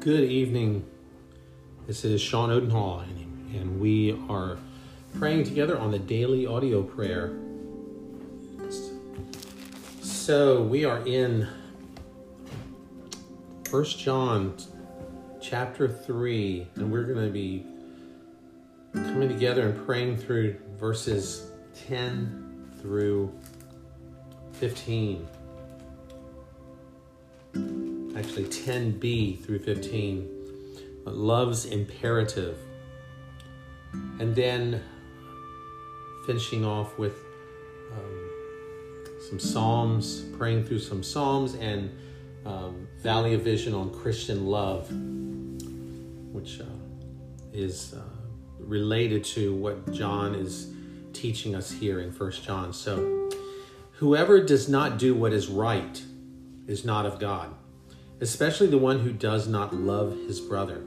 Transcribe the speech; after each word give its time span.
Good 0.00 0.30
evening. 0.30 0.86
This 1.86 2.06
is 2.06 2.22
Sean 2.22 2.50
Odenhall, 2.50 3.00
and 3.52 3.78
we 3.78 4.18
are 4.30 4.56
praying 5.18 5.44
together 5.44 5.78
on 5.78 5.90
the 5.90 5.98
daily 5.98 6.46
audio 6.46 6.82
prayer. 6.82 7.36
So 10.00 10.62
we 10.62 10.86
are 10.86 11.06
in 11.06 11.46
First 13.68 13.98
John 13.98 14.56
chapter 15.38 15.86
3, 15.86 16.68
and 16.76 16.90
we're 16.90 17.04
going 17.04 17.26
to 17.26 17.30
be 17.30 17.66
coming 18.94 19.28
together 19.28 19.68
and 19.68 19.84
praying 19.84 20.16
through 20.16 20.56
verses 20.78 21.50
10 21.88 22.70
through 22.80 23.30
15 24.54 25.28
actually 28.30 28.44
10b 28.44 29.44
through 29.44 29.58
15, 29.58 30.28
love's 31.04 31.64
imperative. 31.64 32.56
And 34.20 34.36
then 34.36 34.84
finishing 36.26 36.64
off 36.64 36.96
with 36.96 37.16
um, 37.92 38.30
some 39.28 39.40
Psalms, 39.40 40.20
praying 40.38 40.64
through 40.64 40.78
some 40.78 41.02
Psalms 41.02 41.56
and 41.56 41.90
um, 42.46 42.86
Valley 43.02 43.34
of 43.34 43.42
Vision 43.42 43.74
on 43.74 43.92
Christian 43.92 44.46
love, 44.46 44.88
which 46.32 46.60
uh, 46.60 46.64
is 47.52 47.94
uh, 47.94 48.02
related 48.60 49.24
to 49.24 49.56
what 49.56 49.92
John 49.92 50.36
is 50.36 50.72
teaching 51.12 51.56
us 51.56 51.72
here 51.72 51.98
in 51.98 52.12
First 52.12 52.44
John. 52.44 52.72
So, 52.72 53.28
whoever 53.94 54.40
does 54.40 54.68
not 54.68 54.98
do 54.98 55.16
what 55.16 55.32
is 55.32 55.48
right 55.48 56.00
is 56.68 56.84
not 56.84 57.06
of 57.06 57.18
God 57.18 57.56
especially 58.20 58.66
the 58.66 58.78
one 58.78 59.00
who 59.00 59.12
does 59.12 59.48
not 59.48 59.74
love 59.74 60.16
his 60.26 60.40
brother. 60.40 60.82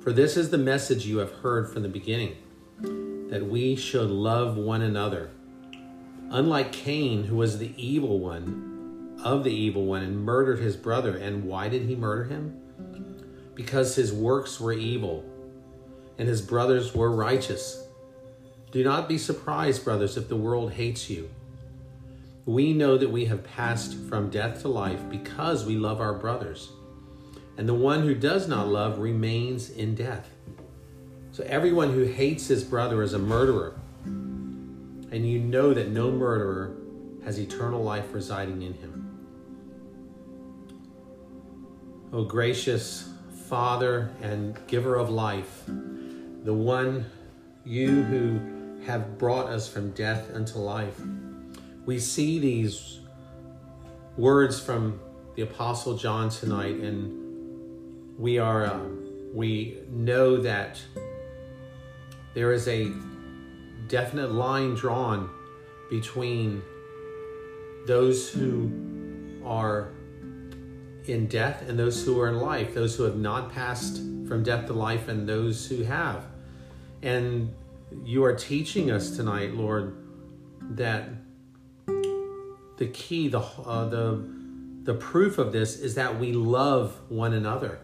For 0.00 0.12
this 0.12 0.36
is 0.36 0.50
the 0.50 0.58
message 0.58 1.06
you 1.06 1.18
have 1.18 1.32
heard 1.32 1.72
from 1.72 1.82
the 1.82 1.88
beginning 1.88 2.36
that 3.30 3.46
we 3.46 3.76
should 3.76 4.10
love 4.10 4.56
one 4.56 4.82
another. 4.82 5.30
Unlike 6.30 6.72
Cain, 6.72 7.24
who 7.24 7.36
was 7.36 7.58
the 7.58 7.72
evil 7.76 8.18
one 8.18 8.68
of 9.22 9.44
the 9.44 9.52
evil 9.52 9.84
one 9.84 10.02
and 10.02 10.24
murdered 10.24 10.60
his 10.60 10.76
brother. 10.76 11.16
And 11.16 11.44
why 11.44 11.68
did 11.68 11.82
he 11.82 11.96
murder 11.96 12.24
him? 12.24 12.60
Because 13.54 13.96
his 13.96 14.12
works 14.12 14.60
were 14.60 14.72
evil 14.72 15.24
and 16.18 16.28
his 16.28 16.42
brothers 16.42 16.94
were 16.94 17.10
righteous. 17.10 17.84
Do 18.70 18.84
not 18.84 19.08
be 19.08 19.18
surprised, 19.18 19.84
brothers, 19.84 20.16
if 20.16 20.28
the 20.28 20.36
world 20.36 20.72
hates 20.72 21.08
you. 21.08 21.30
We 22.48 22.72
know 22.72 22.96
that 22.96 23.10
we 23.10 23.26
have 23.26 23.44
passed 23.44 23.94
from 24.08 24.30
death 24.30 24.62
to 24.62 24.68
life 24.68 25.00
because 25.10 25.66
we 25.66 25.76
love 25.76 26.00
our 26.00 26.14
brothers. 26.14 26.70
And 27.58 27.68
the 27.68 27.74
one 27.74 28.04
who 28.04 28.14
does 28.14 28.48
not 28.48 28.68
love 28.68 29.00
remains 29.00 29.68
in 29.68 29.94
death. 29.94 30.30
So 31.30 31.44
everyone 31.44 31.92
who 31.92 32.04
hates 32.04 32.46
his 32.46 32.64
brother 32.64 33.02
is 33.02 33.12
a 33.12 33.18
murderer. 33.18 33.78
And 34.06 35.28
you 35.28 35.38
know 35.40 35.74
that 35.74 35.90
no 35.90 36.10
murderer 36.10 36.74
has 37.22 37.38
eternal 37.38 37.82
life 37.82 38.14
residing 38.14 38.62
in 38.62 38.72
him. 38.72 39.26
O 42.14 42.24
gracious 42.24 43.10
Father 43.50 44.10
and 44.22 44.58
giver 44.68 44.96
of 44.96 45.10
life, 45.10 45.64
the 45.66 46.54
one 46.54 47.04
you 47.66 48.04
who 48.04 48.80
have 48.86 49.18
brought 49.18 49.48
us 49.48 49.68
from 49.68 49.90
death 49.90 50.34
unto 50.34 50.56
life 50.56 50.98
we 51.88 51.98
see 51.98 52.38
these 52.38 52.98
words 54.18 54.60
from 54.60 55.00
the 55.36 55.40
Apostle 55.40 55.96
John 55.96 56.28
tonight, 56.28 56.74
and 56.74 58.18
we 58.18 58.38
are 58.38 58.66
uh, 58.66 58.80
we 59.32 59.78
know 59.90 60.36
that 60.36 60.82
there 62.34 62.52
is 62.52 62.68
a 62.68 62.92
definite 63.86 64.32
line 64.32 64.74
drawn 64.74 65.30
between 65.88 66.60
those 67.86 68.28
who 68.28 68.70
are 69.42 69.94
in 71.06 71.26
death 71.26 71.66
and 71.66 71.78
those 71.78 72.04
who 72.04 72.20
are 72.20 72.28
in 72.28 72.36
life, 72.36 72.74
those 72.74 72.96
who 72.96 73.04
have 73.04 73.16
not 73.16 73.50
passed 73.50 73.96
from 74.28 74.42
death 74.42 74.66
to 74.66 74.74
life 74.74 75.08
and 75.08 75.26
those 75.26 75.66
who 75.66 75.84
have. 75.84 76.26
And 77.00 77.54
you 78.04 78.24
are 78.24 78.34
teaching 78.34 78.90
us 78.90 79.16
tonight, 79.16 79.54
Lord, 79.54 79.96
that 80.72 81.08
the 82.78 82.86
key, 82.86 83.28
the 83.28 83.40
uh, 83.40 83.88
the 83.88 84.24
the 84.84 84.94
proof 84.94 85.36
of 85.36 85.52
this 85.52 85.78
is 85.78 85.96
that 85.96 86.18
we 86.18 86.32
love 86.32 86.98
one 87.08 87.34
another. 87.34 87.80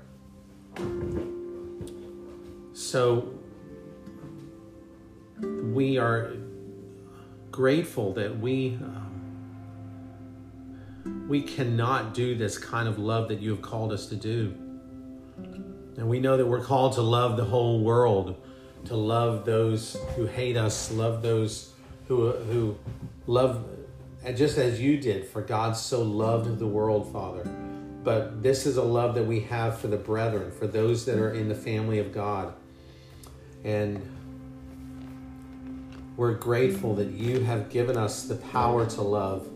So 2.72 3.34
we 5.40 5.98
are 5.98 6.32
grateful 7.50 8.14
that 8.14 8.38
we 8.38 8.78
um, 8.80 9.10
we 11.28 11.42
cannot 11.42 12.14
do 12.14 12.34
this 12.36 12.56
kind 12.56 12.88
of 12.88 12.98
love 12.98 13.28
that 13.28 13.40
you 13.40 13.50
have 13.50 13.62
called 13.62 13.92
us 13.92 14.06
to 14.06 14.16
do. 14.16 14.54
And 15.96 16.08
we 16.08 16.20
know 16.20 16.36
that 16.36 16.46
we're 16.46 16.64
called 16.64 16.94
to 16.94 17.02
love 17.02 17.36
the 17.36 17.44
whole 17.44 17.80
world, 17.80 18.36
to 18.86 18.96
love 18.96 19.44
those 19.44 19.96
who 20.16 20.26
hate 20.26 20.56
us, 20.56 20.90
love 20.92 21.22
those 21.22 21.72
who 22.08 22.30
who 22.32 22.76
love 23.26 23.64
and 24.24 24.36
just 24.36 24.56
as 24.56 24.80
you 24.80 24.96
did, 24.96 25.26
for 25.26 25.42
God 25.42 25.76
so 25.76 26.02
loved 26.02 26.58
the 26.58 26.66
world, 26.66 27.12
Father. 27.12 27.44
But 28.02 28.42
this 28.42 28.66
is 28.66 28.76
a 28.76 28.82
love 28.82 29.14
that 29.14 29.24
we 29.24 29.40
have 29.40 29.78
for 29.78 29.88
the 29.88 29.96
brethren, 29.96 30.50
for 30.50 30.66
those 30.66 31.04
that 31.06 31.18
are 31.18 31.32
in 31.32 31.48
the 31.48 31.54
family 31.54 31.98
of 31.98 32.12
God. 32.12 32.54
And 33.64 34.02
we're 36.16 36.34
grateful 36.34 36.94
that 36.96 37.10
you 37.10 37.40
have 37.40 37.70
given 37.70 37.96
us 37.96 38.24
the 38.24 38.36
power 38.36 38.86
to 38.86 39.02
love. 39.02 39.48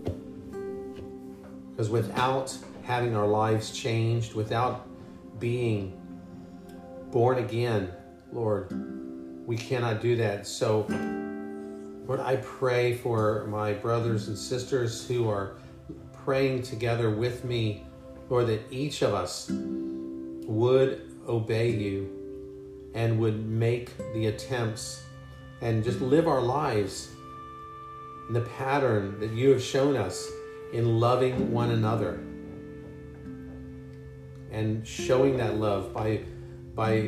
Because 1.71 1.89
without 1.89 2.57
having 2.85 3.15
our 3.15 3.27
lives 3.27 3.71
changed, 3.71 4.35
without 4.35 4.87
being 5.39 5.99
born 7.11 7.39
again, 7.39 7.91
Lord, 8.33 8.73
we 9.47 9.57
cannot 9.57 10.03
do 10.03 10.17
that. 10.17 10.47
So 10.47 10.87
Lord, 12.09 12.21
I 12.21 12.37
pray 12.37 12.95
for 12.95 13.47
my 13.49 13.75
brothers 13.75 14.29
and 14.29 14.39
sisters 14.39 15.07
who 15.07 15.29
are 15.29 15.57
praying 16.25 16.63
together 16.63 17.11
with 17.11 17.45
me, 17.45 17.85
Lord, 18.31 18.47
that 18.47 18.63
each 18.71 19.03
of 19.03 19.13
us 19.13 19.51
would 19.51 21.03
obey 21.29 21.71
you 21.71 22.91
and 22.95 23.21
would 23.21 23.47
make 23.47 23.95
the 24.15 24.29
attempts 24.29 25.03
and 25.61 25.85
just 25.85 26.01
live 26.01 26.27
our 26.27 26.41
lives 26.41 27.09
in 28.29 28.33
the 28.33 28.41
pattern 28.41 29.21
that 29.21 29.33
you 29.33 29.51
have 29.51 29.63
shown 29.63 29.95
us 29.95 30.27
in 30.73 30.99
loving 30.99 31.53
one 31.53 31.73
another 31.73 32.21
and 34.51 34.87
showing 34.87 35.37
that 35.37 35.57
love 35.57 35.93
by 35.93 36.23
by 36.75 37.01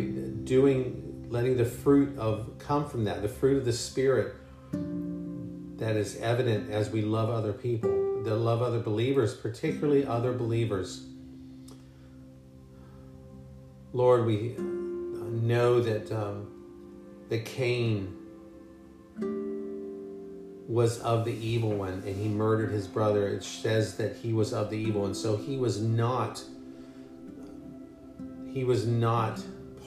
doing 0.45 1.27
letting 1.31 1.57
the 1.57 1.65
fruit 1.65 2.19
of 2.19 2.51
come 2.59 2.87
from 2.87 3.05
that 3.05 3.23
the 3.23 3.29
fruit 3.29 3.57
of 3.57 3.65
the 3.65 3.73
spirit 3.73 4.35
that 4.73 5.97
is 5.97 6.17
evident 6.19 6.71
as 6.71 6.91
we 6.91 7.03
love 7.03 7.31
other 7.31 7.53
people, 7.53 8.23
that 8.23 8.37
love 8.37 8.63
other 8.63 8.81
believers, 8.81 9.35
particularly 9.35 10.05
other 10.05 10.33
believers. 10.33 11.07
Lord, 13.93 14.27
we 14.27 14.55
know 14.59 15.81
that 15.81 16.13
um, 16.13 16.47
that 17.29 17.45
Cain 17.45 18.17
was 20.69 21.01
of 21.01 21.25
the 21.25 21.33
evil 21.33 21.71
one 21.71 22.03
and 22.07 22.15
he 22.15 22.29
murdered 22.29 22.71
his 22.71 22.87
brother. 22.87 23.27
It 23.27 23.43
says 23.43 23.97
that 23.97 24.17
he 24.17 24.33
was 24.33 24.53
of 24.53 24.71
the 24.71 24.77
evil, 24.77 25.07
and 25.07 25.17
so 25.17 25.37
he 25.37 25.57
was 25.57 25.81
not. 25.81 26.43
He 28.53 28.65
was 28.65 28.87
not 28.87 29.41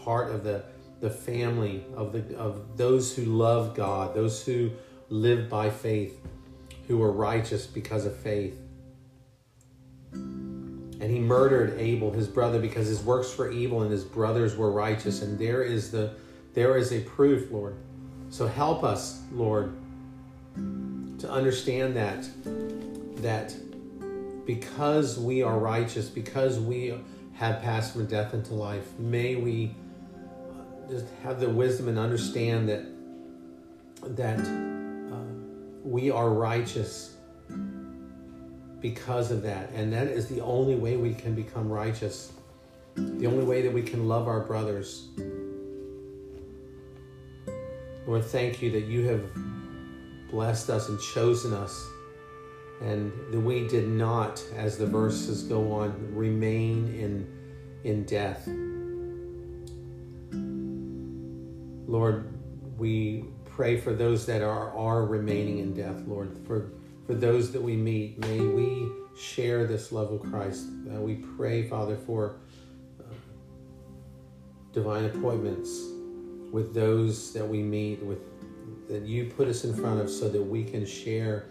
part 0.03 0.31
of 0.31 0.43
the 0.43 0.63
the 1.03 1.09
family 1.09 1.83
of 1.97 2.13
the 2.13 2.37
of 2.37 2.77
those 2.77 3.13
who 3.13 3.25
love 3.25 3.75
God, 3.75 4.15
those 4.15 4.45
who 4.45 4.71
live 5.09 5.49
by 5.49 5.69
faith, 5.69 6.17
who 6.87 7.03
are 7.03 7.11
righteous 7.11 7.67
because 7.67 8.05
of 8.05 8.15
faith. 8.15 8.57
And 10.13 11.03
he 11.03 11.19
murdered 11.19 11.77
Abel, 11.77 12.13
his 12.13 12.29
brother, 12.29 12.57
because 12.57 12.87
his 12.87 13.01
works 13.01 13.37
were 13.37 13.51
evil 13.51 13.81
and 13.81 13.91
his 13.91 14.05
brothers 14.05 14.55
were 14.55 14.71
righteous. 14.71 15.21
And 15.21 15.37
there 15.37 15.61
is 15.61 15.91
the 15.91 16.15
there 16.53 16.77
is 16.77 16.93
a 16.93 17.01
proof, 17.01 17.51
Lord. 17.51 17.75
So 18.29 18.47
help 18.47 18.85
us, 18.85 19.23
Lord, 19.33 19.75
to 20.55 21.29
understand 21.29 21.97
that 21.97 22.25
that 23.17 23.53
because 24.45 25.19
we 25.19 25.43
are 25.43 25.59
righteous, 25.59 26.07
because 26.07 26.61
we 26.61 26.97
have 27.33 27.61
passed 27.61 27.91
from 27.91 28.05
death 28.05 28.33
into 28.33 28.53
life, 28.53 28.87
may 28.97 29.35
we 29.35 29.75
just 30.89 31.05
have 31.23 31.39
the 31.39 31.49
wisdom 31.49 31.87
and 31.87 31.97
understand 31.97 32.69
that 32.69 32.85
that 34.15 34.39
uh, 34.39 35.15
we 35.83 36.11
are 36.11 36.29
righteous 36.29 37.15
because 38.79 39.31
of 39.31 39.41
that, 39.43 39.69
and 39.71 39.93
that 39.93 40.07
is 40.07 40.27
the 40.27 40.41
only 40.41 40.75
way 40.75 40.97
we 40.97 41.13
can 41.13 41.33
become 41.33 41.69
righteous. 41.69 42.33
the 42.95 43.25
only 43.25 43.43
way 43.43 43.61
that 43.61 43.73
we 43.73 43.81
can 43.81 44.07
love 44.07 44.27
our 44.27 44.41
brothers. 44.41 45.07
Lord, 48.05 48.25
thank 48.25 48.61
you 48.61 48.69
that 48.71 48.83
you 48.83 49.07
have 49.07 49.23
blessed 50.29 50.69
us 50.69 50.89
and 50.89 50.99
chosen 50.99 51.53
us, 51.53 51.87
and 52.81 53.11
that 53.31 53.39
we 53.39 53.67
did 53.67 53.87
not, 53.87 54.43
as 54.55 54.77
the 54.77 54.85
verses 54.85 55.43
go 55.43 55.71
on, 55.71 56.13
remain 56.13 56.93
in, 56.93 57.27
in 57.83 58.03
death. 58.03 58.47
Lord, 61.93 62.33
we 62.79 63.23
pray 63.45 63.79
for 63.79 63.93
those 63.93 64.25
that 64.25 64.41
are, 64.41 64.75
are 64.75 65.05
remaining 65.05 65.59
in 65.59 65.75
death, 65.75 66.01
Lord, 66.07 66.35
for, 66.47 66.71
for 67.05 67.13
those 67.13 67.51
that 67.51 67.61
we 67.61 67.75
meet. 67.75 68.17
May 68.17 68.39
we 68.39 68.87
share 69.15 69.67
this 69.67 69.91
love 69.91 70.11
of 70.11 70.23
Christ. 70.23 70.65
Uh, 70.91 70.99
we 70.99 71.17
pray, 71.17 71.69
Father, 71.69 71.95
for 71.95 72.37
uh, 72.99 73.03
divine 74.71 75.05
appointments 75.05 75.69
with 76.51 76.73
those 76.73 77.31
that 77.33 77.47
we 77.47 77.61
meet, 77.61 78.01
with 78.01 78.21
that 78.89 79.03
you 79.03 79.25
put 79.25 79.47
us 79.47 79.63
in 79.63 79.75
front 79.75 80.01
of, 80.01 80.09
so 80.09 80.27
that 80.29 80.41
we 80.41 80.63
can 80.63 80.87
share 80.87 81.45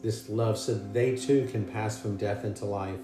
this 0.00 0.28
love, 0.28 0.56
so 0.56 0.74
that 0.74 0.94
they 0.94 1.16
too 1.16 1.48
can 1.50 1.64
pass 1.64 2.00
from 2.00 2.16
death 2.16 2.44
into 2.44 2.66
life. 2.66 3.00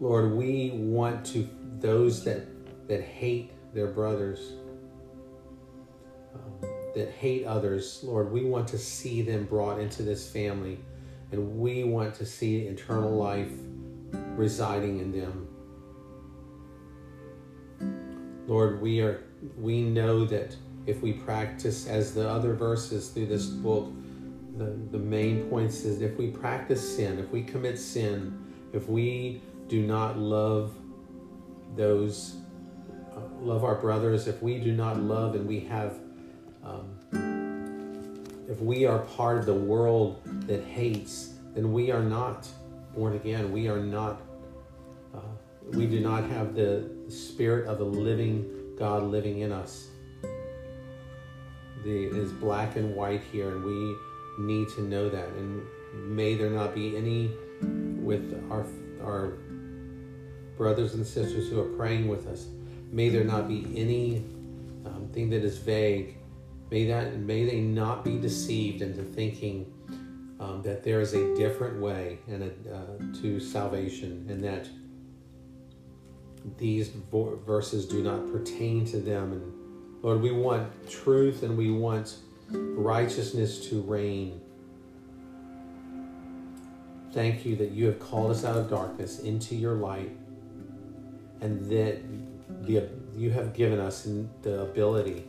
Lord, 0.00 0.32
we 0.32 0.72
want 0.72 1.24
to 1.26 1.48
those 1.78 2.24
that 2.24 2.48
that 2.88 3.02
hate 3.02 3.52
their 3.76 3.86
brothers, 3.86 4.54
um, 6.34 6.68
that 6.94 7.10
hate 7.10 7.44
others, 7.44 8.00
Lord, 8.02 8.32
we 8.32 8.42
want 8.42 8.66
to 8.68 8.78
see 8.78 9.20
them 9.22 9.44
brought 9.44 9.78
into 9.78 10.02
this 10.02 10.28
family 10.28 10.78
and 11.30 11.58
we 11.58 11.84
want 11.84 12.14
to 12.14 12.26
see 12.26 12.62
eternal 12.62 13.10
life 13.10 13.52
residing 14.34 15.00
in 15.00 15.12
them. 15.12 15.48
Lord, 18.46 18.80
we 18.80 19.00
are 19.00 19.22
we 19.58 19.82
know 19.82 20.24
that 20.24 20.56
if 20.86 21.02
we 21.02 21.12
practice 21.12 21.86
as 21.86 22.14
the 22.14 22.26
other 22.28 22.54
verses 22.54 23.08
through 23.08 23.26
this 23.26 23.46
book, 23.46 23.92
the, 24.56 24.76
the 24.92 24.98
main 24.98 25.50
points 25.50 25.84
is 25.84 26.00
if 26.00 26.16
we 26.16 26.28
practice 26.28 26.96
sin, 26.96 27.18
if 27.18 27.30
we 27.30 27.42
commit 27.42 27.78
sin, 27.78 28.38
if 28.72 28.88
we 28.88 29.42
do 29.68 29.82
not 29.82 30.16
love 30.16 30.72
those 31.74 32.36
love 33.46 33.64
our 33.64 33.76
brothers, 33.76 34.26
if 34.26 34.42
we 34.42 34.58
do 34.58 34.72
not 34.72 35.00
love 35.00 35.36
and 35.36 35.46
we 35.46 35.60
have, 35.60 35.98
um, 36.64 38.24
if 38.48 38.60
we 38.60 38.84
are 38.86 38.98
part 38.98 39.38
of 39.38 39.46
the 39.46 39.54
world 39.54 40.20
that 40.48 40.64
hates, 40.64 41.34
then 41.54 41.72
we 41.72 41.92
are 41.92 42.02
not 42.02 42.48
born 42.94 43.14
again. 43.14 43.52
We 43.52 43.68
are 43.68 43.78
not, 43.78 44.20
uh, 45.14 45.20
we 45.70 45.86
do 45.86 46.00
not 46.00 46.24
have 46.24 46.54
the 46.54 46.90
spirit 47.08 47.68
of 47.68 47.78
the 47.78 47.84
living 47.84 48.74
God 48.76 49.04
living 49.04 49.40
in 49.40 49.52
us. 49.52 49.86
The, 51.84 52.06
it 52.06 52.16
is 52.16 52.32
black 52.32 52.74
and 52.74 52.96
white 52.96 53.22
here, 53.30 53.50
and 53.50 53.64
we 53.64 53.96
need 54.44 54.68
to 54.70 54.82
know 54.82 55.08
that. 55.08 55.28
And 55.28 55.62
may 55.94 56.34
there 56.34 56.50
not 56.50 56.74
be 56.74 56.96
any 56.96 57.30
with 58.02 58.44
our 58.50 58.66
our 59.02 59.34
brothers 60.56 60.94
and 60.94 61.06
sisters 61.06 61.48
who 61.48 61.60
are 61.60 61.76
praying 61.76 62.08
with 62.08 62.26
us 62.26 62.46
May 62.96 63.10
there 63.10 63.24
not 63.24 63.46
be 63.46 63.66
any 63.76 64.24
um, 64.86 65.10
thing 65.12 65.28
that 65.28 65.44
is 65.44 65.58
vague. 65.58 66.16
May 66.70 66.86
that 66.86 67.18
may 67.18 67.44
they 67.44 67.60
not 67.60 68.02
be 68.02 68.18
deceived 68.18 68.80
into 68.80 69.02
thinking 69.02 69.70
um, 70.40 70.62
that 70.62 70.82
there 70.82 71.02
is 71.02 71.12
a 71.12 71.36
different 71.36 71.78
way 71.78 72.20
and 72.26 72.44
a, 72.44 72.74
uh, 72.74 73.20
to 73.20 73.38
salvation, 73.38 74.24
and 74.30 74.42
that 74.42 74.70
these 76.56 76.88
verses 77.46 77.86
do 77.86 78.02
not 78.02 78.32
pertain 78.32 78.86
to 78.86 78.96
them. 78.96 79.32
And 79.32 80.02
Lord, 80.02 80.22
we 80.22 80.30
want 80.30 80.88
truth 80.88 81.42
and 81.42 81.54
we 81.54 81.70
want 81.70 82.16
righteousness 82.48 83.68
to 83.68 83.82
reign. 83.82 84.40
Thank 87.12 87.44
you 87.44 87.56
that 87.56 87.72
you 87.72 87.88
have 87.88 88.00
called 88.00 88.30
us 88.30 88.42
out 88.42 88.56
of 88.56 88.70
darkness 88.70 89.18
into 89.18 89.54
your 89.54 89.74
light, 89.74 90.16
and 91.42 91.70
that 91.70 92.00
the, 92.66 92.88
you 93.16 93.30
have 93.30 93.54
given 93.54 93.80
us 93.80 94.08
the 94.42 94.62
ability, 94.62 95.24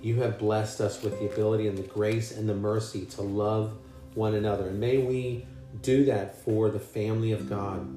you 0.00 0.20
have 0.20 0.38
blessed 0.38 0.80
us 0.80 1.02
with 1.02 1.18
the 1.20 1.26
ability 1.26 1.68
and 1.68 1.78
the 1.78 1.82
grace 1.82 2.36
and 2.36 2.48
the 2.48 2.54
mercy 2.54 3.04
to 3.06 3.22
love 3.22 3.76
one 4.14 4.34
another. 4.34 4.68
And 4.68 4.80
may 4.80 4.98
we 4.98 5.46
do 5.80 6.04
that 6.06 6.42
for 6.44 6.70
the 6.70 6.80
family 6.80 7.32
of 7.32 7.48
God. 7.48 7.88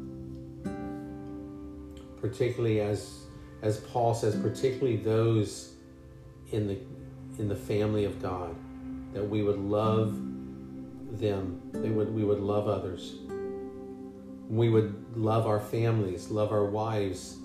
Particularly 2.22 2.82
as 2.82 3.22
as 3.62 3.78
Paul 3.80 4.14
says, 4.14 4.36
particularly 4.36 4.98
those 4.98 5.74
in 6.52 6.68
the 6.68 6.78
in 7.40 7.48
the 7.48 7.56
family 7.56 8.06
of 8.06 8.22
God, 8.22 8.56
that 9.14 9.28
we 9.28 9.44
would 9.44 9.60
love 9.60 10.16
them, 11.20 11.62
they 11.74 11.90
would 11.90 12.14
we 12.14 12.24
would 12.24 12.40
love 12.40 12.68
others. 12.68 13.16
We 14.48 14.70
would 14.70 15.18
love 15.18 15.48
our 15.48 15.60
families, 15.60 16.30
love 16.30 16.52
our 16.52 16.66
wives, 16.66 17.38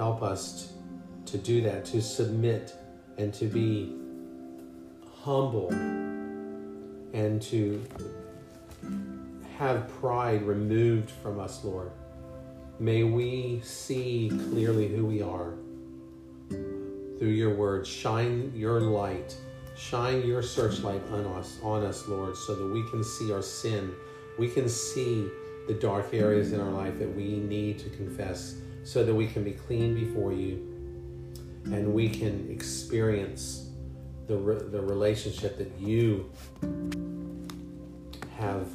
help 0.00 0.22
us 0.22 0.72
to 1.26 1.36
do 1.36 1.60
that, 1.60 1.84
to 1.84 2.00
submit 2.00 2.74
and 3.18 3.34
to 3.34 3.44
be 3.44 3.94
humble 5.22 5.68
and 7.12 7.42
to 7.42 7.84
have 9.58 9.86
pride 10.00 10.40
removed 10.40 11.10
from 11.10 11.38
us, 11.38 11.62
Lord. 11.62 11.90
May 12.78 13.02
we 13.02 13.60
see 13.62 14.30
clearly 14.48 14.88
who 14.88 15.04
we 15.04 15.20
are 15.20 15.52
through 16.48 17.36
your 17.42 17.54
word. 17.54 17.86
Shine 17.86 18.50
your 18.56 18.80
light, 18.80 19.36
shine 19.76 20.26
your 20.26 20.42
searchlight 20.42 21.02
on 21.12 21.26
us, 21.26 21.58
on 21.62 21.84
us, 21.84 22.08
Lord, 22.08 22.38
so 22.38 22.54
that 22.54 22.72
we 22.72 22.88
can 22.88 23.04
see 23.04 23.34
our 23.34 23.42
sin. 23.42 23.92
We 24.38 24.48
can 24.48 24.66
see 24.66 25.28
the 25.68 25.74
dark 25.74 26.14
areas 26.14 26.54
in 26.54 26.60
our 26.60 26.70
life 26.70 26.98
that 26.98 27.14
we 27.14 27.36
need 27.36 27.78
to 27.80 27.90
confess 27.90 28.54
so 28.84 29.04
that 29.04 29.14
we 29.14 29.26
can 29.26 29.44
be 29.44 29.52
clean 29.52 29.94
before 29.94 30.32
you 30.32 30.66
and 31.66 31.92
we 31.92 32.08
can 32.08 32.48
experience 32.50 33.70
the, 34.26 34.36
re- 34.36 34.62
the 34.70 34.80
relationship 34.80 35.58
that 35.58 35.72
you 35.78 36.30
have 38.36 38.68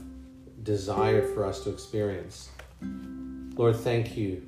desired 0.63 1.33
for 1.33 1.45
us 1.45 1.63
to 1.63 1.69
experience. 1.69 2.49
Lord, 3.55 3.75
thank 3.75 4.15
you 4.17 4.45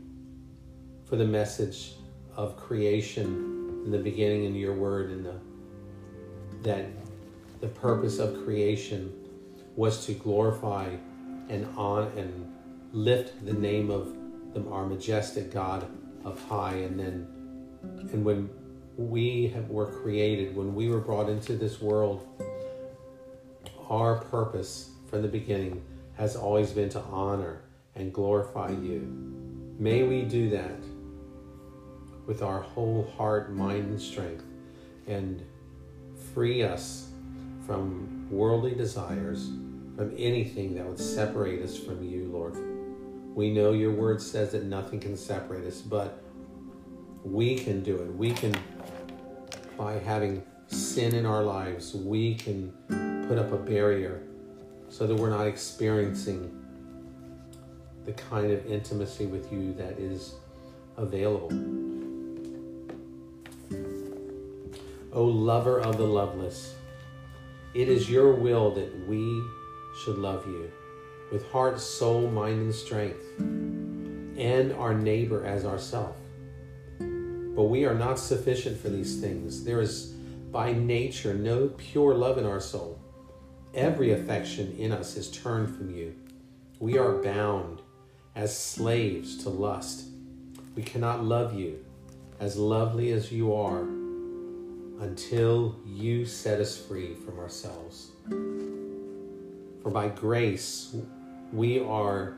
for 1.05 1.15
the 1.15 1.25
message 1.25 1.93
of 2.35 2.57
creation 2.57 3.83
in 3.85 3.91
the 3.91 3.97
beginning 3.97 4.43
in 4.43 4.55
your 4.55 4.73
word 4.73 5.09
and 5.09 5.25
the 5.25 5.35
that 6.63 6.85
the 7.61 7.67
purpose 7.67 8.19
of 8.19 8.43
creation 8.43 9.13
was 9.75 10.05
to 10.05 10.13
glorify 10.13 10.89
and 11.49 11.65
on 11.77 12.03
and 12.17 12.53
lift 12.91 13.45
the 13.45 13.53
name 13.53 13.89
of 13.89 14.13
our 14.65 14.85
majestic 14.85 15.51
God 15.51 15.87
of 16.23 16.41
high 16.47 16.75
and 16.75 16.99
then 16.99 17.27
and 17.83 18.25
when 18.25 18.49
we 18.97 19.47
have, 19.49 19.69
were 19.69 19.85
created, 19.85 20.55
when 20.55 20.73
we 20.73 20.89
were 20.89 20.99
brought 20.99 21.29
into 21.29 21.55
this 21.55 21.79
world, 21.81 22.27
our 23.89 24.15
purpose 24.15 24.91
from 25.09 25.21
the 25.21 25.27
beginning 25.27 25.83
has 26.17 26.35
always 26.35 26.71
been 26.71 26.89
to 26.89 27.01
honor 27.01 27.61
and 27.95 28.13
glorify 28.13 28.69
you. 28.69 29.01
May 29.79 30.03
we 30.03 30.23
do 30.23 30.49
that 30.49 30.79
with 32.25 32.41
our 32.41 32.61
whole 32.61 33.11
heart, 33.17 33.53
mind, 33.53 33.89
and 33.89 34.01
strength 34.01 34.43
and 35.07 35.45
free 36.33 36.63
us 36.63 37.09
from 37.65 38.27
worldly 38.29 38.75
desires, 38.75 39.47
from 39.95 40.13
anything 40.17 40.75
that 40.75 40.85
would 40.85 40.99
separate 40.99 41.61
us 41.61 41.77
from 41.77 42.03
you, 42.03 42.25
Lord. 42.25 42.76
We 43.37 43.51
know 43.51 43.71
your 43.71 43.91
word 43.91 44.19
says 44.19 44.53
that 44.53 44.63
nothing 44.63 44.99
can 44.99 45.15
separate 45.15 45.63
us, 45.67 45.79
but 45.79 46.23
we 47.23 47.55
can 47.55 47.83
do 47.83 47.97
it. 47.97 48.11
We 48.15 48.31
can, 48.31 48.55
by 49.77 49.99
having 49.99 50.41
sin 50.65 51.13
in 51.13 51.23
our 51.27 51.43
lives, 51.43 51.93
we 51.93 52.33
can 52.33 52.73
put 53.27 53.37
up 53.37 53.51
a 53.51 53.57
barrier 53.57 54.23
so 54.89 55.05
that 55.05 55.13
we're 55.13 55.29
not 55.29 55.45
experiencing 55.45 56.51
the 58.05 58.13
kind 58.13 58.51
of 58.51 58.65
intimacy 58.65 59.27
with 59.27 59.53
you 59.53 59.71
that 59.75 59.99
is 59.99 60.33
available. 60.97 61.51
O 65.13 65.23
lover 65.23 65.79
of 65.79 65.99
the 65.99 66.07
loveless, 66.07 66.73
it 67.75 67.87
is 67.87 68.09
your 68.09 68.33
will 68.33 68.71
that 68.71 69.07
we 69.07 69.43
should 70.03 70.17
love 70.17 70.43
you 70.47 70.71
with 71.31 71.49
heart, 71.51 71.79
soul, 71.79 72.29
mind, 72.29 72.61
and 72.61 72.75
strength, 72.75 73.23
and 73.39 74.71
our 74.73 74.93
neighbor 74.93 75.45
as 75.45 75.65
ourself. 75.65 76.15
But 76.99 77.63
we 77.63 77.85
are 77.85 77.95
not 77.95 78.19
sufficient 78.19 78.79
for 78.79 78.89
these 78.89 79.19
things. 79.19 79.63
There 79.63 79.81
is 79.81 80.13
by 80.51 80.73
nature 80.73 81.33
no 81.33 81.69
pure 81.69 82.13
love 82.13 82.37
in 82.37 82.45
our 82.45 82.59
soul. 82.59 82.99
Every 83.73 84.11
affection 84.11 84.75
in 84.77 84.91
us 84.91 85.17
is 85.17 85.29
turned 85.29 85.75
from 85.75 85.93
you. 85.95 86.15
We 86.79 86.97
are 86.97 87.21
bound 87.21 87.81
as 88.35 88.57
slaves 88.57 89.43
to 89.43 89.49
lust. 89.49 90.05
We 90.75 90.83
cannot 90.83 91.23
love 91.23 91.53
you 91.53 91.83
as 92.39 92.55
lovely 92.55 93.11
as 93.11 93.31
you 93.31 93.53
are 93.55 93.81
until 94.99 95.75
you 95.85 96.25
set 96.25 96.59
us 96.59 96.77
free 96.77 97.15
from 97.15 97.39
ourselves. 97.39 98.11
For 99.81 99.89
by 99.91 100.09
grace 100.09 100.95
we 101.53 101.79
are 101.79 102.37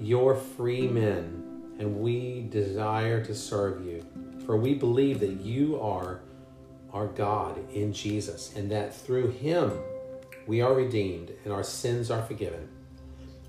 your 0.00 0.34
free 0.34 0.88
men, 0.88 1.74
and 1.78 2.00
we 2.00 2.46
desire 2.50 3.24
to 3.24 3.34
serve 3.34 3.84
you. 3.84 4.04
For 4.44 4.56
we 4.56 4.74
believe 4.74 5.20
that 5.20 5.40
you 5.40 5.80
are 5.80 6.20
our 6.92 7.06
God 7.06 7.58
in 7.72 7.92
Jesus, 7.92 8.54
and 8.54 8.70
that 8.70 8.94
through 8.94 9.30
him 9.30 9.72
we 10.46 10.60
are 10.60 10.74
redeemed 10.74 11.32
and 11.44 11.52
our 11.52 11.62
sins 11.62 12.10
are 12.10 12.22
forgiven. 12.22 12.68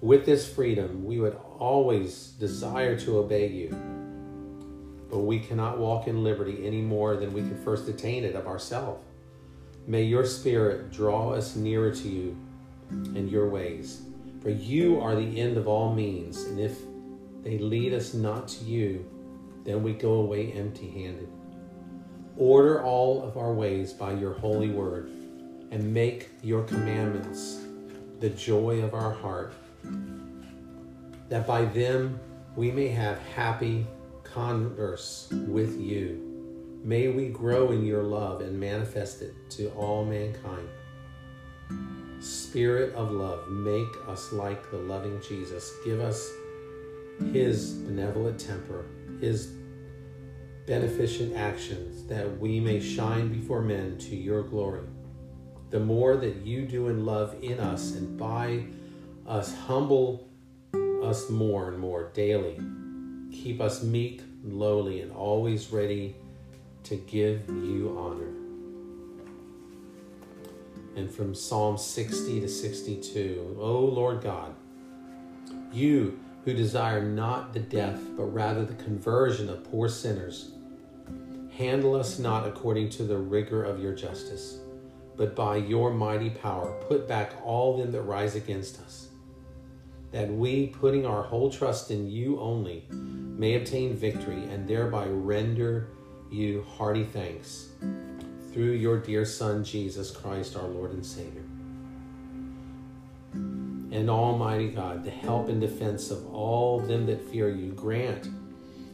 With 0.02 0.26
this 0.26 0.48
freedom, 0.48 1.04
we 1.06 1.20
would 1.20 1.38
always 1.60 2.28
desire 2.40 2.98
to 3.00 3.18
obey 3.18 3.48
you. 3.48 3.70
But 5.10 5.20
we 5.20 5.40
cannot 5.40 5.78
walk 5.78 6.08
in 6.08 6.24
liberty 6.24 6.66
any 6.66 6.82
more 6.82 7.16
than 7.16 7.34
we 7.34 7.42
can 7.42 7.62
first 7.64 7.88
attain 7.88 8.24
it 8.24 8.36
of 8.36 8.48
ourselves. 8.48 9.04
May 9.88 10.04
your 10.04 10.26
Spirit 10.26 10.92
draw 10.92 11.32
us 11.32 11.56
nearer 11.56 11.92
to 11.92 12.08
you 12.08 12.38
and 12.90 13.30
your 13.30 13.50
ways. 13.50 14.02
For 14.46 14.52
you 14.52 15.02
are 15.02 15.16
the 15.16 15.42
end 15.42 15.58
of 15.58 15.68
all 15.68 15.92
means, 15.92 16.44
and 16.44 16.60
if 16.60 16.78
they 17.42 17.58
lead 17.58 17.96
us 17.96 18.14
not 18.14 18.48
to 18.50 18.64
you, 18.64 19.04
then 19.64 19.82
we 19.82 19.94
go 19.94 20.22
away 20.22 20.52
empty 20.52 20.88
handed. 20.88 21.28
Order 22.38 22.84
all 22.84 23.24
of 23.24 23.38
our 23.38 23.56
ways 23.56 23.92
by 23.92 24.14
your 24.14 24.34
holy 24.34 24.70
word, 24.70 25.10
and 25.72 25.92
make 25.92 26.30
your 26.44 26.62
commandments 26.62 27.66
the 28.20 28.30
joy 28.30 28.84
of 28.84 28.94
our 28.94 29.12
heart, 29.12 29.56
that 31.28 31.48
by 31.48 31.66
them 31.66 32.20
we 32.56 32.70
may 32.70 32.90
have 32.90 33.18
happy 33.18 33.88
converse 34.22 35.28
with 35.32 35.82
you. 35.82 36.22
May 36.84 37.08
we 37.08 37.30
grow 37.30 37.72
in 37.72 37.84
your 37.84 38.04
love 38.04 38.42
and 38.42 38.60
manifest 38.60 39.24
it 39.24 39.34
to 39.58 39.70
all 39.70 40.06
mankind. 40.06 40.70
Spirit 42.20 42.94
of 42.96 43.12
love, 43.12 43.50
make 43.50 43.88
us 44.08 44.32
like 44.32 44.72
the 44.72 44.78
loving 44.78 45.22
Jesus. 45.22 45.72
Give 45.84 46.00
us 46.00 46.32
his 47.32 47.74
benevolent 47.74 48.40
temper, 48.40 48.86
his 49.22 49.54
beneficent 50.66 51.36
actions, 51.36 52.08
that 52.08 52.40
we 52.40 52.60
may 52.60 52.80
shine 52.80 53.30
before 53.30 53.62
men 53.62 53.98
to 54.00 54.16
your 54.16 54.44
glory. 54.44 54.82
The 55.70 55.80
more 55.80 56.16
that 56.18 56.38
you 56.38 56.66
do 56.66 56.88
in 56.90 57.06
love 57.06 57.36
in 57.42 57.60
us 57.60 57.94
and 57.96 58.18
by 58.18 58.66
us, 59.28 59.54
humble 59.54 60.30
us 61.04 61.30
more 61.30 61.70
and 61.70 61.78
more 61.78 62.12
daily. 62.14 62.60
Keep 63.32 63.62
us 63.62 63.84
meek 63.84 64.22
lowly 64.44 65.02
and 65.02 65.12
always 65.12 65.72
ready 65.72 66.16
to 66.84 66.96
give 66.96 67.48
you 67.50 67.96
honor. 67.98 68.35
And 70.96 71.12
from 71.12 71.36
Psalm 71.36 71.78
60 71.78 72.42
to 72.42 72.48
62, 72.48 73.58
O 73.60 73.80
Lord 73.80 74.22
God, 74.22 74.56
you 75.74 76.20
who 76.46 76.54
desire 76.54 77.02
not 77.04 77.54
the 77.54 77.60
death, 77.60 78.00
but 78.16 78.26
rather 78.26 78.64
the 78.64 78.84
conversion 78.84 79.50
of 79.50 79.64
poor 79.70 79.90
sinners, 79.90 80.52
handle 81.52 81.96
us 81.96 82.20
not 82.20 82.48
according 82.48 82.90
to 82.90 83.04
the 83.04 83.18
rigor 83.18 83.64
of 83.64 83.82
your 83.82 83.94
justice, 83.94 84.60
but 85.18 85.36
by 85.36 85.58
your 85.58 85.92
mighty 85.92 86.30
power 86.30 86.72
put 86.88 87.08
back 87.08 87.34
all 87.44 87.78
them 87.78 87.92
that 87.92 88.02
rise 88.04 88.36
against 88.36 88.80
us, 88.82 89.10
that 90.12 90.30
we, 90.30 90.68
putting 90.68 91.06
our 91.06 91.24
whole 91.24 91.50
trust 91.50 91.92
in 91.92 92.10
you 92.10 92.40
only, 92.40 92.86
may 92.92 93.56
obtain 93.56 93.96
victory 93.96 94.44
and 94.46 94.68
thereby 94.68 95.08
render 95.08 95.90
you 96.32 96.66
hearty 96.78 97.04
thanks 97.04 97.70
through 98.56 98.72
your 98.72 98.98
dear 98.98 99.26
Son, 99.26 99.66
Jesus 99.66 100.12
Christ, 100.12 100.56
our 100.56 100.70
Lord 100.70 100.94
and 100.94 101.06
Savior. 101.06 101.44
And 103.34 104.10
Almighty 104.10 104.70
God, 104.70 105.04
the 105.04 105.12
help 105.12 105.50
and 105.50 105.60
defense 105.60 106.10
of 106.10 106.34
all 106.34 106.80
them 106.80 107.06
that 107.08 107.22
fear 107.30 107.50
you, 107.50 107.74
grant 107.74 108.30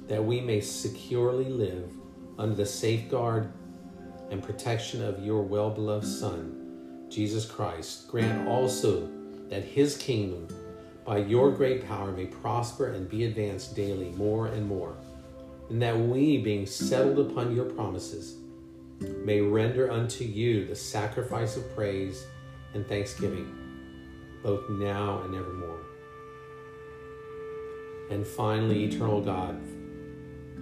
that 0.08 0.24
we 0.26 0.42
may 0.42 0.62
securely 0.62 1.46
live 1.46 1.92
under 2.40 2.56
the 2.56 2.66
safeguard 2.66 3.54
and 4.32 4.42
protection 4.42 5.04
of 5.04 5.24
your 5.24 5.44
well 5.44 5.70
beloved 5.70 6.08
Son, 6.08 7.06
Jesus 7.12 7.46
Christ. 7.46 8.08
Grant 8.08 8.48
also 8.48 9.08
that 9.50 9.64
his 9.64 9.96
kingdom, 9.96 10.48
by 11.06 11.20
your 11.20 11.52
great 11.52 11.88
power, 11.88 12.12
may 12.12 12.26
prosper 12.26 12.88
and 12.94 13.08
be 13.08 13.26
advanced 13.26 13.76
daily 13.76 14.10
more 14.14 14.48
and 14.48 14.68
more, 14.68 14.96
and 15.70 15.80
that 15.84 15.96
we, 15.96 16.40
being 16.40 16.66
settled 16.66 17.30
upon 17.30 17.56
your 17.56 17.66
promises, 17.66 18.38
may 19.02 19.42
render 19.42 19.92
unto 19.92 20.24
you 20.24 20.66
the 20.66 20.76
sacrifice 20.76 21.58
of 21.58 21.76
praise 21.76 22.26
and 22.74 22.88
thanksgiving, 22.88 23.54
both 24.44 24.70
now 24.70 25.22
and 25.24 25.36
evermore. 25.36 25.80
And 28.10 28.26
finally, 28.26 28.84
eternal 28.84 29.22
God, 29.22 29.60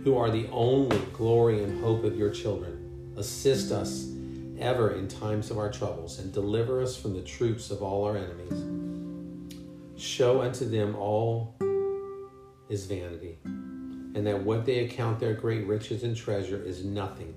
who 0.04 0.18
are 0.18 0.30
the 0.30 0.48
only 0.52 1.00
glory 1.14 1.64
and 1.64 1.82
hope 1.84 2.04
of 2.04 2.18
your 2.18 2.30
children, 2.30 3.14
assist 3.18 3.72
us 3.72 4.08
ever 4.60 4.92
in 4.92 5.08
times 5.08 5.52
of 5.52 5.58
our 5.58 5.72
troubles 5.72 6.20
and 6.20 6.32
deliver 6.34 6.82
us 6.82 6.96
from 6.96 7.14
the 7.14 7.22
troops 7.22 7.72
of 7.72 7.82
all 7.82 8.06
our 8.06 8.18
enemies. 8.18 9.52
Show 10.02 10.42
unto 10.42 10.68
them 10.68 10.96
all 10.96 11.56
is 12.70 12.86
vanity, 12.86 13.40
and 13.44 14.26
that 14.26 14.44
what 14.44 14.66
they 14.66 14.86
account 14.86 15.20
their 15.20 15.34
great 15.34 15.66
riches 15.66 16.04
and 16.04 16.16
treasure 16.16 16.62
is 16.62 16.86
nothing 16.86 17.34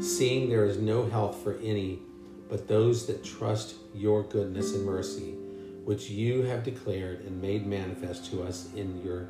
seeing 0.00 0.48
there 0.48 0.64
is 0.64 0.78
no 0.78 1.06
health 1.06 1.42
for 1.42 1.58
any 1.62 2.00
but 2.48 2.66
those 2.66 3.06
that 3.06 3.22
trust 3.22 3.76
your 3.94 4.24
goodness 4.24 4.74
and 4.74 4.84
mercy, 4.84 5.34
which 5.84 6.10
you 6.10 6.42
have 6.42 6.64
declared 6.64 7.20
and 7.20 7.40
made 7.40 7.64
manifest 7.64 8.28
to 8.32 8.42
us 8.42 8.68
in 8.74 9.00
your 9.04 9.28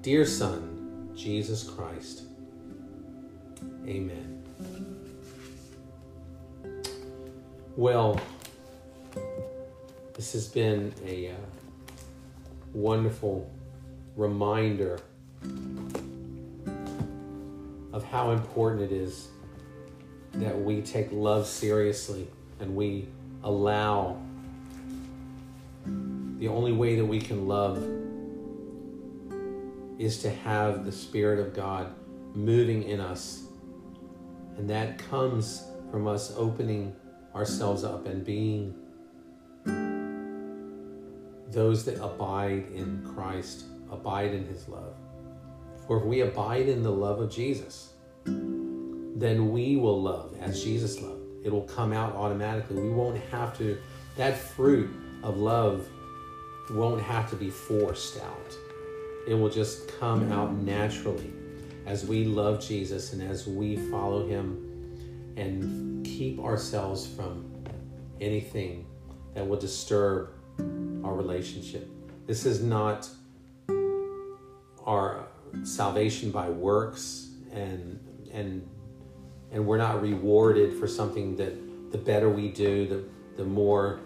dear 0.00 0.24
Son, 0.24 1.10
Jesus 1.16 1.68
Christ. 1.68 2.22
Amen. 3.86 4.42
Well, 7.76 8.20
this 10.14 10.32
has 10.32 10.46
been 10.46 10.94
a 11.04 11.30
uh, 11.30 11.34
wonderful 12.72 13.50
reminder 14.16 15.00
of 17.92 18.04
how 18.04 18.30
important 18.30 18.82
it 18.82 18.92
is 18.92 19.28
that 20.36 20.60
we 20.60 20.82
take 20.82 21.08
love 21.12 21.46
seriously 21.46 22.28
and 22.60 22.74
we 22.74 23.08
allow 23.42 24.20
the 26.38 26.48
only 26.48 26.72
way 26.72 26.96
that 26.96 27.04
we 27.04 27.20
can 27.20 27.46
love 27.46 27.78
is 29.98 30.18
to 30.22 30.30
have 30.30 30.84
the 30.84 30.92
Spirit 30.92 31.38
of 31.38 31.54
God 31.54 31.94
moving 32.34 32.82
in 32.82 33.00
us. 33.00 33.44
And 34.56 34.68
that 34.68 34.98
comes 34.98 35.64
from 35.90 36.06
us 36.08 36.34
opening 36.36 36.94
ourselves 37.34 37.84
up 37.84 38.06
and 38.06 38.24
being 38.24 38.74
those 41.50 41.84
that 41.84 42.02
abide 42.02 42.66
in 42.74 43.08
Christ, 43.14 43.64
abide 43.90 44.34
in 44.34 44.44
His 44.46 44.68
love. 44.68 44.94
For 45.86 45.98
if 45.98 46.04
we 46.04 46.22
abide 46.22 46.68
in 46.68 46.82
the 46.82 46.90
love 46.90 47.20
of 47.20 47.30
Jesus, 47.30 47.92
then 49.14 49.50
we 49.50 49.76
will 49.76 50.00
love 50.02 50.34
as 50.40 50.62
Jesus 50.62 51.00
loved. 51.00 51.22
It 51.44 51.52
will 51.52 51.62
come 51.62 51.92
out 51.92 52.14
automatically. 52.16 52.80
We 52.80 52.90
won't 52.90 53.18
have 53.30 53.56
to, 53.58 53.78
that 54.16 54.36
fruit 54.36 54.90
of 55.22 55.38
love 55.38 55.88
won't 56.70 57.02
have 57.02 57.28
to 57.30 57.36
be 57.36 57.50
forced 57.50 58.20
out. 58.20 58.56
It 59.28 59.34
will 59.34 59.50
just 59.50 59.88
come 59.98 60.32
out 60.32 60.52
naturally 60.54 61.32
as 61.86 62.06
we 62.06 62.24
love 62.24 62.66
Jesus 62.66 63.12
and 63.12 63.22
as 63.22 63.46
we 63.46 63.76
follow 63.90 64.26
him 64.26 65.34
and 65.36 66.04
keep 66.04 66.40
ourselves 66.40 67.06
from 67.06 67.50
anything 68.20 68.86
that 69.34 69.46
will 69.46 69.58
disturb 69.58 70.30
our 71.04 71.14
relationship. 71.14 71.88
This 72.26 72.46
is 72.46 72.62
not 72.62 73.08
our 74.86 75.26
salvation 75.62 76.30
by 76.30 76.48
works 76.48 77.28
and 77.52 78.00
and 78.32 78.68
and 79.54 79.64
we're 79.64 79.78
not 79.78 80.02
rewarded 80.02 80.76
for 80.78 80.88
something 80.88 81.36
that 81.36 81.92
the 81.92 81.98
better 81.98 82.28
we 82.28 82.48
do, 82.48 82.88
the, 82.88 83.04
the 83.36 83.48
more 83.48 84.00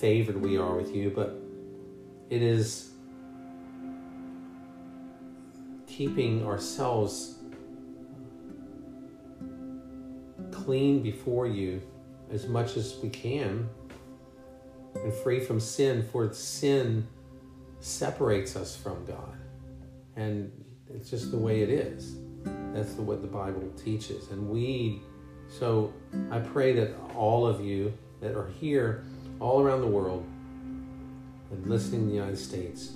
favored 0.00 0.36
we 0.36 0.58
are 0.58 0.74
with 0.74 0.94
you, 0.94 1.10
but 1.14 1.40
it 2.28 2.42
is 2.42 2.90
keeping 5.86 6.44
ourselves 6.44 7.36
clean 10.50 11.02
before 11.02 11.46
you 11.46 11.80
as 12.32 12.48
much 12.48 12.76
as 12.76 12.96
we 13.00 13.08
can 13.08 13.68
and 14.96 15.12
free 15.12 15.38
from 15.38 15.60
sin, 15.60 16.02
for 16.10 16.32
sin 16.32 17.06
separates 17.78 18.56
us 18.56 18.76
from 18.76 19.04
God. 19.04 19.36
And 20.16 20.50
it's 20.92 21.10
just 21.10 21.30
the 21.30 21.38
way 21.38 21.62
it 21.62 21.70
is. 21.70 22.16
That's 22.72 22.94
the, 22.94 23.02
what 23.02 23.22
the 23.22 23.28
Bible 23.28 23.70
teaches. 23.82 24.30
And 24.30 24.48
we, 24.48 25.02
so 25.48 25.92
I 26.30 26.38
pray 26.38 26.72
that 26.74 26.94
all 27.14 27.46
of 27.46 27.60
you 27.60 27.92
that 28.20 28.36
are 28.36 28.48
here 28.60 29.04
all 29.40 29.60
around 29.60 29.80
the 29.80 29.86
world 29.86 30.24
and 31.50 31.66
listening 31.66 32.02
in 32.02 32.08
the 32.08 32.14
United 32.14 32.38
States 32.38 32.92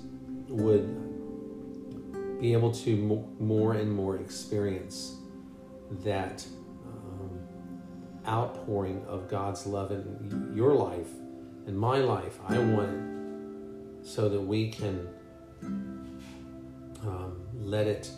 would 0.49 2.41
be 2.41 2.53
able 2.53 2.71
to 2.73 2.97
more 3.39 3.73
and 3.75 3.91
more 3.91 4.19
experience 4.19 5.17
that 6.05 6.45
um, 6.87 7.41
outpouring 8.29 9.05
of 9.07 9.29
God's 9.29 9.67
love 9.67 9.91
in 9.91 10.53
your 10.55 10.75
life 10.75 11.09
and 11.67 11.79
my 11.79 11.99
life. 11.99 12.39
I 12.47 12.59
want 12.59 12.91
it 12.91 14.07
so 14.07 14.29
that 14.29 14.41
we 14.41 14.69
can 14.69 15.09
um, 17.03 17.41
let 17.59 17.87
it 17.87 18.11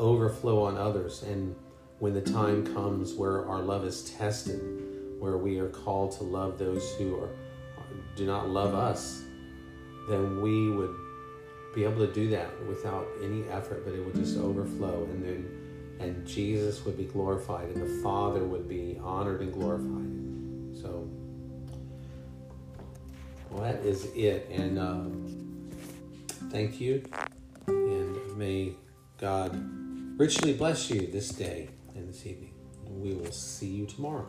overflow 0.00 0.64
on 0.64 0.76
others. 0.76 1.22
And 1.22 1.54
when 1.98 2.14
the 2.14 2.20
time 2.20 2.74
comes 2.74 3.14
where 3.14 3.46
our 3.46 3.60
love 3.60 3.84
is 3.84 4.10
tested, 4.10 4.60
where 5.18 5.36
we 5.36 5.58
are 5.58 5.68
called 5.68 6.12
to 6.12 6.24
love 6.24 6.58
those 6.58 6.94
who 6.96 7.16
are, 7.16 7.28
do 8.16 8.26
not 8.26 8.48
love 8.48 8.74
us, 8.74 9.22
then 10.08 10.40
we 10.40 10.70
would 10.70 10.94
be 11.74 11.84
able 11.84 12.04
to 12.04 12.12
do 12.12 12.28
that 12.30 12.50
without 12.66 13.06
any 13.22 13.44
effort, 13.48 13.84
but 13.84 13.94
it 13.94 14.04
would 14.04 14.14
just 14.14 14.38
overflow, 14.38 15.04
and 15.04 15.22
then 15.22 15.60
and 16.00 16.26
Jesus 16.26 16.84
would 16.86 16.96
be 16.96 17.04
glorified, 17.04 17.68
and 17.68 17.82
the 17.82 18.02
Father 18.02 18.42
would 18.42 18.66
be 18.66 18.98
honored 19.02 19.42
and 19.42 19.52
glorified. 19.52 20.80
So, 20.82 21.06
well, 23.50 23.62
that 23.62 23.84
is 23.84 24.06
it, 24.16 24.48
and 24.50 24.78
um, 24.78 25.70
thank 26.50 26.80
you, 26.80 27.04
and 27.66 28.36
may 28.38 28.72
God 29.18 29.52
richly 30.20 30.52
bless 30.52 30.90
you 30.90 31.06
this 31.06 31.30
day 31.30 31.66
and 31.94 32.06
this 32.06 32.26
evening. 32.26 32.52
We 32.86 33.14
will 33.14 33.32
see 33.32 33.68
you 33.68 33.86
tomorrow. 33.86 34.28